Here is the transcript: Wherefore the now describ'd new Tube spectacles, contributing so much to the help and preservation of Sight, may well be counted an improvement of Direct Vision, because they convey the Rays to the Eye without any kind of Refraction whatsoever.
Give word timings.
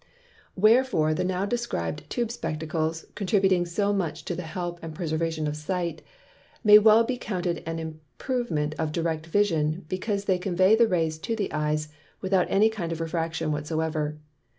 Wherefore 0.55 1.13
the 1.13 1.23
now 1.23 1.45
describ'd 1.45 1.99
new 1.99 2.07
Tube 2.07 2.31
spectacles, 2.31 3.05
contributing 3.13 3.67
so 3.67 3.93
much 3.93 4.25
to 4.25 4.33
the 4.33 4.41
help 4.41 4.79
and 4.81 4.95
preservation 4.95 5.45
of 5.47 5.55
Sight, 5.55 6.01
may 6.63 6.79
well 6.79 7.03
be 7.03 7.17
counted 7.19 7.61
an 7.67 7.77
improvement 7.77 8.73
of 8.79 8.91
Direct 8.91 9.27
Vision, 9.27 9.85
because 9.89 10.25
they 10.25 10.39
convey 10.39 10.75
the 10.75 10.87
Rays 10.87 11.19
to 11.19 11.35
the 11.35 11.53
Eye 11.53 11.77
without 12.19 12.47
any 12.49 12.67
kind 12.67 12.91
of 12.91 12.99
Refraction 12.99 13.51
whatsoever. 13.51 14.17